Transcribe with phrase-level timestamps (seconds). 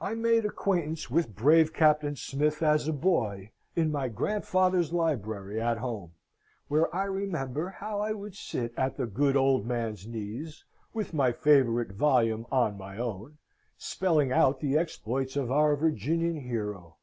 [0.00, 5.78] I made acquaintance with brave Captain Smith, as a boy in my grandfather's library at
[5.78, 6.10] home,
[6.66, 11.30] where I remember how I would sit at the good old man's knees, with my
[11.30, 13.38] favourite volume on my own,
[13.78, 16.96] spelling out the exploits of our Virginian hero.